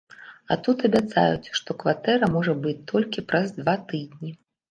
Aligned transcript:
А 0.53 0.55
тут 0.67 0.79
абяцаюць, 0.87 1.51
што 1.59 1.75
кватэра 1.83 2.31
можа 2.37 2.53
быць 2.65 2.75
толькі 2.95 3.27
праз 3.33 3.47
два 3.61 3.75
тыдні. 3.93 4.35